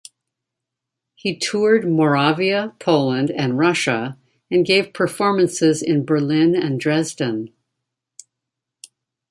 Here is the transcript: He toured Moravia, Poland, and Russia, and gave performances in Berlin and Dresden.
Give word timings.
He 1.13 1.37
toured 1.37 1.87
Moravia, 1.87 2.73
Poland, 2.79 3.29
and 3.29 3.59
Russia, 3.59 4.17
and 4.49 4.65
gave 4.65 4.93
performances 4.93 5.83
in 5.83 6.05
Berlin 6.05 6.55
and 6.55 6.79
Dresden. 6.79 7.53